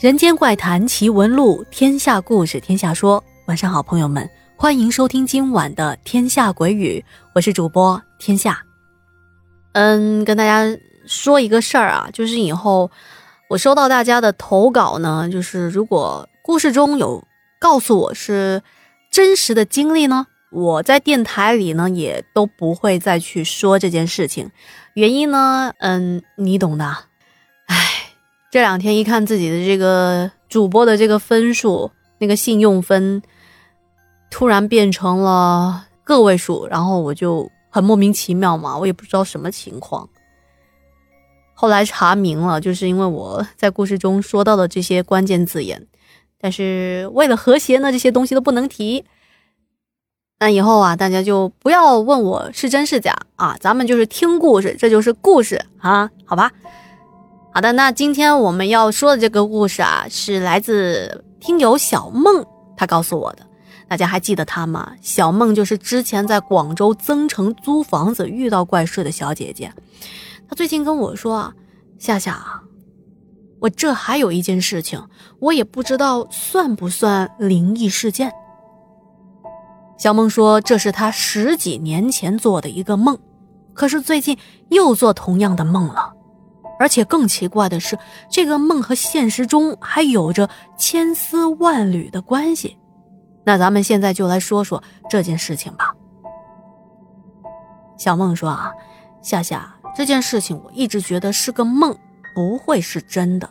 [0.00, 3.22] 人间怪谈奇闻录，天下故事天下说。
[3.44, 7.04] 晚上好，朋友们，欢迎收听今晚的《天下鬼语》，
[7.34, 8.64] 我是主播天下。
[9.72, 10.64] 嗯，跟大家
[11.04, 12.90] 说一个事儿啊，就是以后
[13.50, 17.22] 我收到大家的投稿呢，就是如果故事中有
[17.60, 18.62] 告诉我是
[19.10, 24.50] 真实的经历呢，我在电台里呢也都不会再去说这件事情。
[24.94, 27.09] 原因呢，嗯，你懂的。
[28.50, 33.22] 这两天一看自己的这个主播的这个分数，那个信用分
[34.28, 40.08] 突然变成了个位数，然后我就很莫名其妙嘛，我也不知道什么情况。
[41.54, 45.86] 后来查明了，就是因为我在故事中说到的这些关键字眼，
[46.40, 49.04] 但是为了和谐呢，这些东西都不能提。
[50.40, 56.50] 那以后啊，大家就不要问我是真是假啊，咱们就是听故事，这就是故事啊，好吧？
[57.52, 63.44] 好的，那今天我们要说的这个故事啊，是来自听友小梦他告诉我的。
[63.88, 64.92] 大家还记得他吗？
[65.02, 69.72] 小梦就是之前在广州增城租房子遇到怪事的小姐姐。
[70.48, 71.52] 她最近跟我说啊，
[71.98, 72.40] 夏夏，
[73.58, 75.02] 我这还有一件事情，
[75.40, 78.30] 我也不知道算不算灵异事件。
[79.98, 83.18] 小梦说这是她十几年前做的一个梦，
[83.74, 86.12] 可是最近又做同样的梦了。
[86.80, 87.98] 而且更奇怪的是，
[88.30, 92.78] 这个梦和现实中还有着千丝万缕的关系。
[93.44, 95.94] 那咱们现在就来说说这件事情吧。
[97.98, 98.72] 小梦说：“啊，
[99.20, 101.94] 夏夏，这件事情我一直觉得是个梦，
[102.34, 103.46] 不会是真的。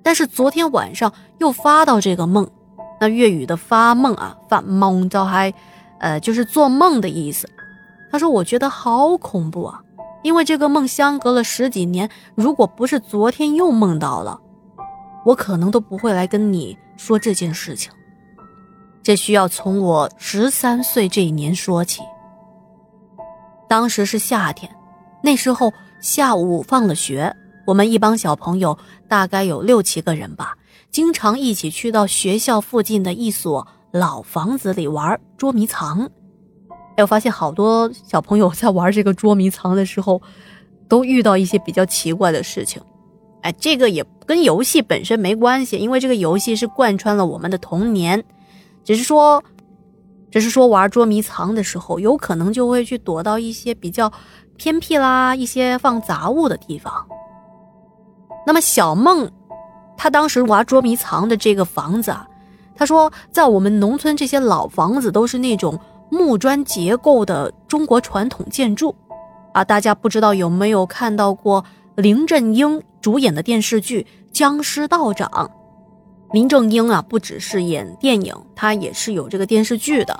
[0.00, 2.48] 但是昨天晚上又发到这个梦，
[3.00, 5.52] 那粤语的发梦啊，发梦到还，
[5.98, 7.50] 呃，就是做梦的意思。
[8.12, 9.80] 他说我觉得好恐怖啊。”
[10.24, 14.40] 因为这个梦相隔了十几年，如果不是昨天又梦到了，
[15.26, 17.92] 我可能都不会来跟你说这件事情。
[19.02, 22.00] 这需要从我十三岁这一年说起。
[23.68, 24.74] 当时是夏天，
[25.22, 25.70] 那时候
[26.00, 27.36] 下午放了学，
[27.66, 30.56] 我们一帮小朋友大概有六七个人吧，
[30.90, 36.08] 经常一起去到学校附近的一所老房子里玩捉迷藏。
[36.96, 40.22] 哎，我发现好多小朋友在玩这个捉迷藏的时候，
[40.88, 42.80] 都遇到一些比较奇怪的事情。
[43.42, 48.22] 哎，这个也跟游戏本身没关系，因为这个游戏是贯穿了我们的童年。
[48.84, 49.42] 只是说，
[50.30, 54.12] 只是说玩捉迷藏的时候，有可能就会去躲到一些比较
[54.56, 57.04] 偏僻啦、一些放杂物的地方。
[58.46, 59.28] 那么小梦，
[59.96, 62.28] 他当时玩捉迷藏的这个房子啊，
[62.76, 65.76] 他说在我们农村这些老房子都是那种。
[66.10, 68.94] 木砖结构的中国传统建筑，
[69.52, 71.64] 啊，大家不知道有没有看到过
[71.96, 75.28] 林正英主演的电视剧《僵尸道长》？
[76.32, 80.18] 林正英啊，不只是演电影，他也是有这个电视剧的。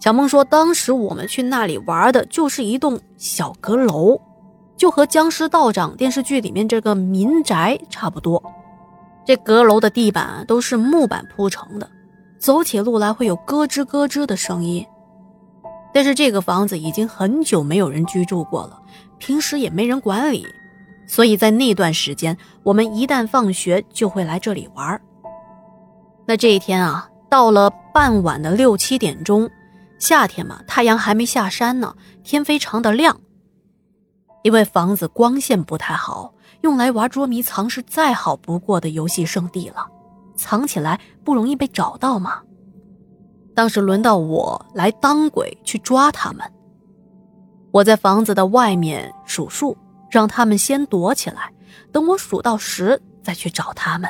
[0.00, 4.18] 小梦说，当时我们去那里玩的就是一栋小阁楼，
[4.76, 8.42] 就和《僵尸道长》电视剧里面这个民宅差不多。
[9.26, 11.90] 这阁楼的地板都是木板铺成的，
[12.38, 14.86] 走起路来会有咯吱咯吱的声音。
[15.92, 18.80] 但是这个房子已经很久没有人居住过了，
[19.18, 20.46] 平时也没人管理，
[21.06, 25.00] 所以在那段时间，我们一旦放学就会来这里玩。
[26.26, 29.50] 那这一天啊，到了傍晚的六七点钟，
[29.98, 33.18] 夏天嘛，太阳还没下山呢，天非常的亮。
[34.42, 39.86] 因为房子光线不太好，用来玩捉迷藏是再好不过的游戏圣地了，
[40.38, 42.40] 藏起来不容易被找到吗。
[43.54, 46.50] 当时轮到我来当鬼去抓他们。
[47.72, 49.76] 我在房子的外面数数，
[50.10, 51.52] 让他们先躲起来，
[51.92, 54.08] 等我数到十再去找他们。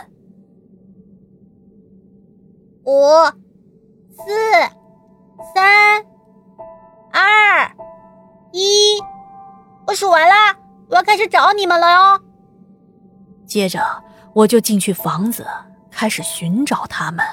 [2.84, 2.92] 五、
[4.12, 4.24] 四、
[5.54, 6.04] 三、
[7.10, 7.74] 二、
[8.52, 9.00] 一，
[9.86, 10.34] 我数完了，
[10.88, 12.20] 我要开始找你们了哦。
[13.46, 13.80] 接着
[14.34, 15.46] 我就进去房子，
[15.98, 17.26] 开始寻找他们。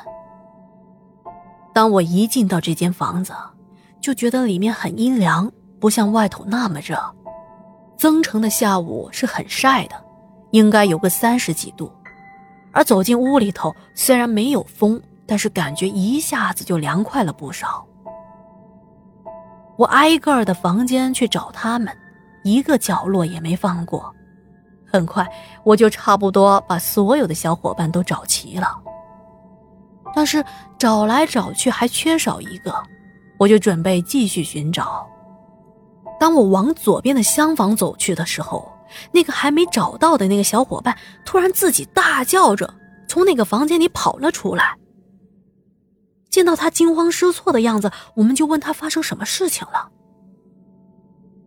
[1.72, 3.32] 当我一进到这间房子，
[4.02, 6.98] 就觉得里面很阴凉，不像外头那么热。
[7.96, 9.96] 增城的下午是很晒的，
[10.50, 11.92] 应该有个三十几度。
[12.72, 17.86] 而走进屋里头，虽然没有风，但是感觉一下子就凉快了不少。
[19.78, 21.96] 我挨个的房间去找他们，
[22.44, 24.12] 一个角落也没放过。
[24.96, 25.30] 很快，
[25.64, 28.68] 我就差不多把所有的小伙伴都找齐了。
[30.16, 30.44] 但是
[30.80, 32.74] 找来找去还缺少一个，
[33.38, 35.06] 我就准备继续寻找。
[36.18, 38.72] 当我往左边的厢房走去的时候，
[39.12, 42.74] 那个还没找到的那个小伙伴突然自己大叫着
[43.10, 44.78] 从那个房间里跑了出来。
[46.30, 49.90] 见到他惊慌失措的样子，我们就问他发生什么事情了。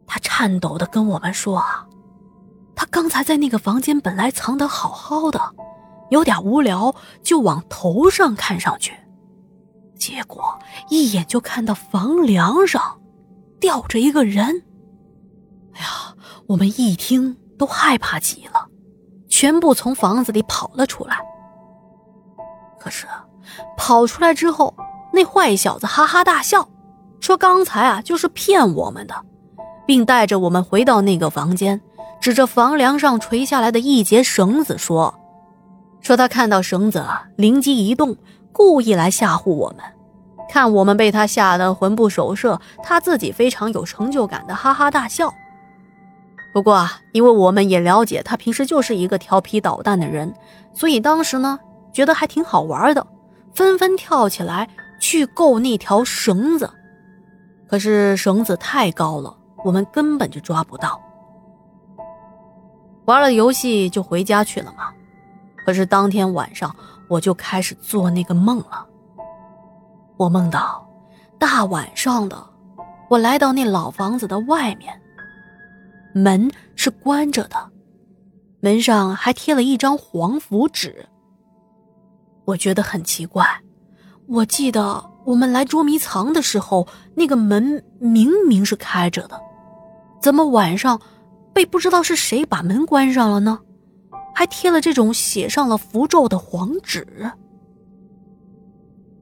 [0.07, 1.87] 他颤抖的跟我们说：“啊，
[2.91, 5.41] 刚才在那个房间本来藏得好好的，
[6.11, 8.93] 有点无聊，就往头上看上去，
[9.99, 10.59] 结果
[10.89, 13.01] 一眼就看到房梁上
[13.61, 14.63] 吊着一个人。
[15.75, 16.15] 哎呀，
[16.47, 18.69] 我们一听都害怕极了，
[19.29, 21.19] 全部从房子里跑了出来。
[22.81, 23.07] 可是
[23.77, 24.75] 跑出来之后，
[25.13, 26.69] 那坏小子哈哈大笑，
[27.21, 29.15] 说刚才啊就是骗我们的。”
[29.87, 31.81] 并带着我们回到那个房间，
[32.21, 35.15] 指着房梁上垂下来的一截绳子说
[36.01, 37.05] ：“说他看到绳子
[37.37, 38.17] 灵机一动，
[38.53, 39.79] 故意来吓唬我们。
[40.49, 45.33] 看我们被他吓得魂不守舍，他自己非常有成就感的哈哈大笑。
[46.53, 50.35] 不过啊，因为我们也了解他平时就是一个调皮捣蛋的人，
[50.73, 51.59] 所以当时呢
[51.93, 53.07] 觉得还挺好玩的，
[53.55, 54.69] 纷纷跳起来
[54.99, 56.71] 去够那条绳子。
[57.69, 61.01] 可是绳子太高了。”我们根本就抓不到。
[63.09, 64.93] 玩了游戏就回家去了嘛。
[65.65, 66.75] 可是当天晚上
[67.09, 68.87] 我就开始做那个梦了。
[70.19, 70.87] 我梦到
[71.39, 72.37] 大晚上的，
[73.09, 75.01] 我来到那老房子的外面，
[76.13, 77.57] 门是关着的，
[78.61, 81.07] 门上还贴了一张黄符纸。
[82.45, 83.47] 我觉得很奇怪，
[84.27, 89.41] 我记得我们来捉迷藏的时候，那个门明明是开着的。
[90.21, 91.01] 怎么晚上
[91.59, 93.59] 被不知道是谁把门关上了呢？
[94.33, 97.05] 还贴了这种写上了符咒的黄纸。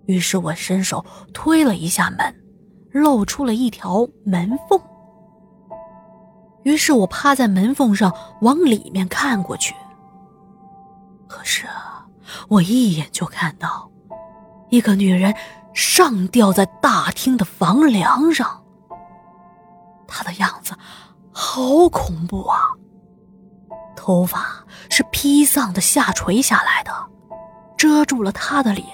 [0.05, 1.03] 于是我伸手
[1.33, 2.45] 推了一下门，
[2.91, 4.79] 露出了一条门缝。
[6.65, 8.13] 于是我趴在门缝上
[8.43, 9.75] 往里面看过去。
[11.27, 11.67] 可是
[12.49, 13.91] 我一眼就看到
[14.69, 15.35] 一个女人
[15.73, 18.63] 上吊在大厅的房梁上。
[20.07, 20.77] 她的样子
[21.39, 22.73] 好恐怖啊！
[23.95, 26.91] 头发是披丧的下垂下来的，
[27.77, 28.87] 遮住了他的脸，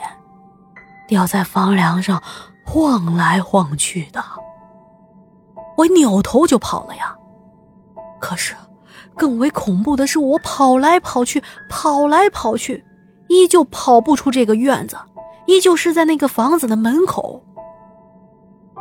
[1.07, 2.21] 吊在房梁上
[2.67, 4.25] 晃来晃去的。
[5.77, 7.17] 我扭头就跑了呀！
[8.21, 8.57] 可是
[9.17, 12.85] 更为恐怖的是，我跑来跑去，跑来跑去，
[13.29, 14.99] 依旧跑不出这个院子，
[15.47, 17.45] 依旧是在那个房子的门口。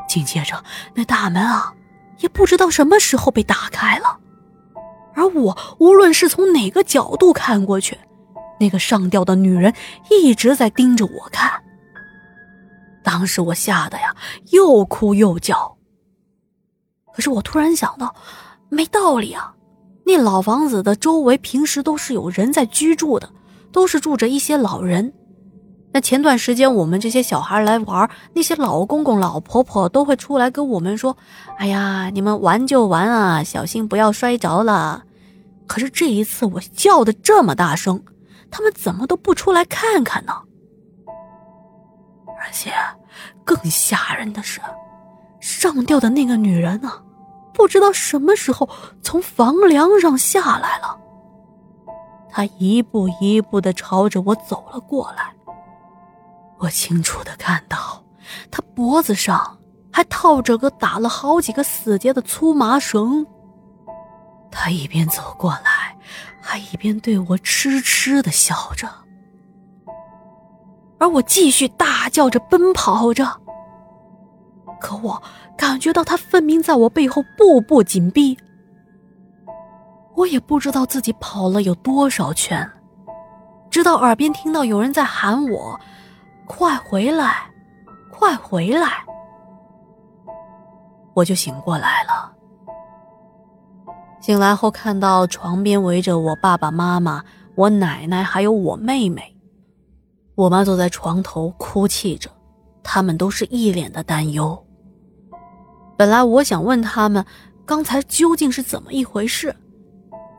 [0.08, 0.64] 紧接着，
[0.96, 1.76] 那大门啊！
[2.22, 4.18] 也不知道什么时候被打开了，
[5.14, 7.98] 而我无论是从哪个角度看过去，
[8.60, 9.74] 那个上吊的女人
[10.10, 11.52] 一直在盯着我看。
[13.04, 14.16] 当时我吓得呀，
[14.52, 15.76] 又哭又叫。
[17.14, 18.16] 可是我突然想到，
[18.70, 19.54] 没道理啊，
[20.06, 23.30] 那老房子的周围平时都是有人在居住的，
[23.72, 25.12] 都是住着一些老人。
[25.94, 31.18] 那前段时间我们这些小孩来玩，那些老公公老婆婆都会出来跟我们说
[31.60, 35.04] ：“哎呀，你们玩就玩啊，小心不要摔着了。”
[35.68, 38.04] 可是这一次我叫的这么大声，
[38.50, 40.34] 他们怎么都不出来看看呢？
[42.40, 42.72] 而且
[43.44, 44.62] 更吓人的是，
[45.40, 46.92] 上吊的那个女人呢，
[47.54, 48.70] 不知道什么时候
[49.02, 50.98] 从房梁上下来了，
[52.30, 55.34] 她一步一步的朝着我走了过来。
[56.62, 58.04] 我清楚的看到，
[58.52, 59.58] 他脖子上
[59.92, 63.26] 还套着个打了好几个死结的粗麻绳。
[64.52, 65.98] 他一边走过来，
[66.40, 68.88] 还一边对我痴痴的笑着，
[71.00, 73.26] 而我继续大叫着奔跑着。
[74.80, 75.22] 可我
[75.58, 78.38] 感觉到他分明在我背后步步紧逼，
[80.16, 82.70] 我也不知道自己跑了有多少圈，
[83.72, 85.80] 直到耳边听到有人在喊我。
[86.54, 87.50] 快回来，
[88.12, 89.06] 快回来！
[91.14, 92.30] 我就醒过来了。
[94.20, 97.24] 醒来后看到床边围着我爸爸妈妈、
[97.56, 99.34] 我奶奶还有我妹妹，
[100.36, 102.30] 我妈坐在床头哭泣着，
[102.84, 104.62] 他们都是一脸的担忧。
[105.98, 107.26] 本来我想问他们
[107.66, 109.56] 刚才究竟是怎么一回事，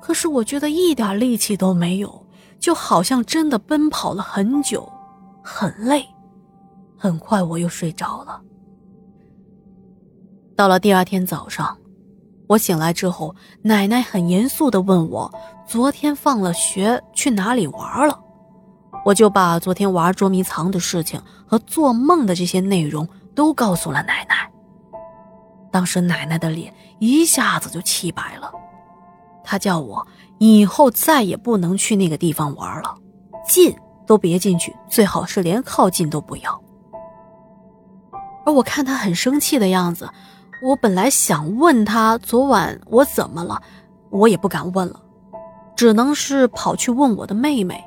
[0.03, 2.27] 可是我觉得一点力气都没有，
[2.61, 4.87] 就好像真的奔跑了很久。
[5.43, 6.07] 很累，
[6.97, 8.41] 很快我又睡着了。
[10.55, 11.77] 到了第二天早上，
[12.47, 15.33] 我醒来之后，奶奶很严肃的问我
[15.67, 18.19] ：“昨天放了学去哪里玩了？”
[19.05, 24.49] 我就把昨天玩捉迷藏的事情和做梦的这些内容都告诉了奶奶。
[25.73, 28.53] 当时奶奶的脸一下子就气白了，
[29.43, 30.07] 她叫我
[30.39, 32.95] 以后再也不能去那个地方玩了，
[33.49, 33.75] 进。
[34.13, 36.63] 都别进去，最好是连靠近都不要。
[38.45, 40.07] 而我看他很生气的样子，
[40.63, 43.63] 我本来想问他昨晚我怎么了，
[44.11, 45.01] 我也不敢问了，
[45.75, 47.83] 只能是跑去问我的妹妹。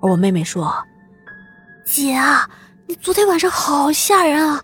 [0.00, 0.72] 而我妹妹说
[1.84, 2.48] ：“姐啊，
[2.86, 4.62] 你昨天晚上好吓人啊，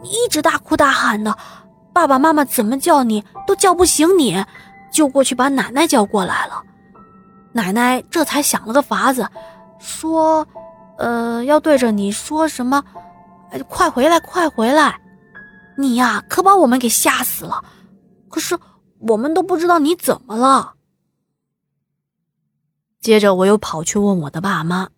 [0.00, 1.36] 你一直大哭大喊的，
[1.92, 4.44] 爸爸妈妈怎么叫你都叫不醒你，
[4.92, 6.62] 就过去把奶奶叫过来了。
[7.52, 9.28] 奶奶这才想了个法子，
[9.84, 10.44] 说，
[10.98, 12.82] 呃，要对着你说什么。”
[13.68, 15.00] 快回来，快回来！
[15.78, 17.64] 你呀，可把我们给吓死了。
[18.28, 18.58] 可是
[18.98, 20.74] 我们都不知道你怎么了。
[23.00, 24.88] 接着我又跑去问我的爸妈，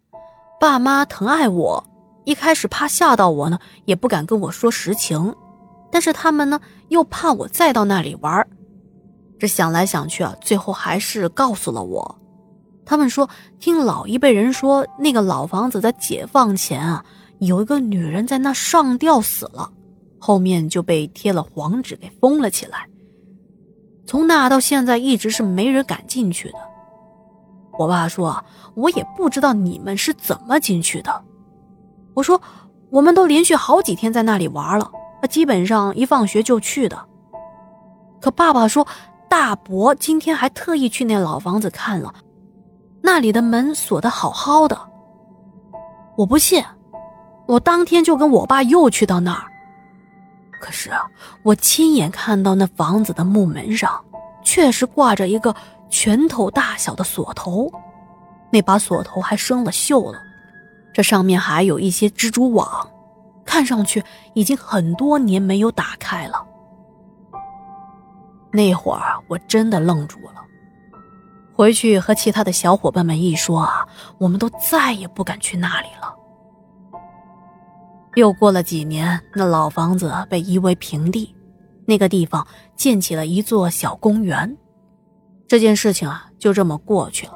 [0.59, 1.85] 爸妈疼爱我，
[2.25, 5.35] 一开始怕吓到我呢，也不敢跟我说实情。
[5.93, 8.49] 但是他们呢，又怕我再到那里玩。
[9.39, 12.19] 这想来想去啊，最后还是告诉了我。
[12.87, 13.29] 他们说，
[13.59, 17.05] 听老一辈人说，那个老房子在解放前啊。
[17.39, 19.71] 有一个女人在那上吊死了，
[20.19, 22.89] 后面就被贴了黄纸给封了起来。
[24.07, 26.55] 从那到现在一直是没人敢进去的。
[27.79, 28.43] 我爸说
[28.75, 31.25] ：“我也不知道你们是怎么进去的。”
[32.15, 32.41] 我说
[32.89, 34.91] ：“我们都连续好几天在那里玩了，
[35.29, 37.07] 基本上一放学就去的。”
[38.19, 38.87] 可爸爸说
[39.29, 42.15] ：“大伯今天还特意去那老房子看了，
[43.17, 44.79] 那里的门锁得好好的。”
[46.19, 46.63] 我不信。
[47.47, 49.47] 我当天就跟我爸又去到那儿，
[50.61, 50.91] 可是
[51.43, 54.05] 我亲眼看到那房子的木门上，
[54.43, 55.55] 确实挂着一个
[55.89, 57.73] 拳头大小的锁头，
[58.51, 60.21] 那把锁头还生了锈了，
[60.93, 62.87] 这上面还有一些蜘蛛网，
[63.47, 64.05] 看上去
[64.35, 66.45] 已经很多年没有打开了。
[68.51, 70.45] 那会儿我真的愣住了，
[71.57, 76.15] 回去和其他的小伙伴们一说啊，我们都再也不敢去那里了。
[78.15, 81.35] 又过了几年，那老房子被夷为平地，
[81.87, 82.47] 那个地方
[82.77, 84.55] 建起了一座小公园。
[85.49, 87.33] 这件事情啊，就这么过去了。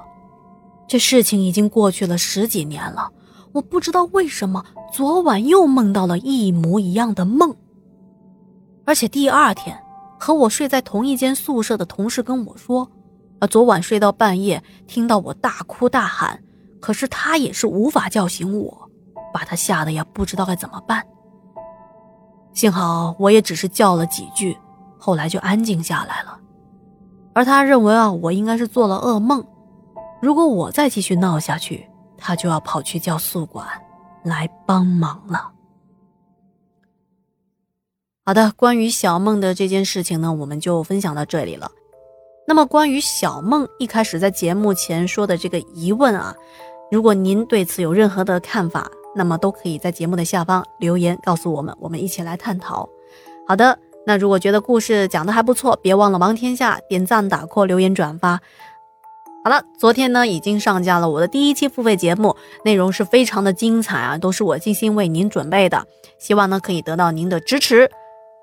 [0.86, 3.10] 这事情已经过去了十几年了，
[3.52, 4.62] 我不知道为什么
[4.92, 7.56] 昨晚又梦到了一模一样的梦。
[8.84, 9.82] 而且第二天，
[10.18, 12.86] 和我睡在同一间宿舍的同事跟我说，
[13.40, 16.42] 啊，昨晚睡到半夜，听到我大哭大喊，
[16.80, 18.90] 可是他也是无法叫醒我。
[19.32, 21.06] 把他吓得呀，不知道该怎么办。
[22.52, 24.58] 幸好我也只是叫了几句，
[24.98, 26.38] 后来就安静下来了。
[27.32, 29.44] 而他认为啊，我应该是做了噩梦。
[30.20, 33.66] 如果我再继续闹下去，他就要跑去叫宿管
[34.24, 35.52] 来帮忙了。
[38.26, 41.70] 好的，关于小梦的这件事情呢，我们就分享到这里了。
[42.46, 46.34] 那么，关于小梦一开始在节目前说的这个疑问啊，
[46.90, 52.88] 如果您对此有任何的看法，那么都可以在节目的下方留言告诉我们，我们一起来探讨。
[53.46, 58.40] 好的，那如果觉得故事讲的还不错，别忘了王天下点赞、打 call、留言、转发。
[59.44, 65.86] 好了，昨天呢已经上架了我的第一期付费节目，内容是非常的精彩啊，都是我精心为您准备的，
[66.18, 67.90] 希望呢可以得到您的支持。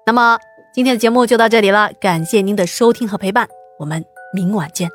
[0.05, 0.39] 那么
[0.73, 4.03] 今天的节目就到这里了，感谢您的收听和陪伴，我们
[4.33, 4.89] 明晚见。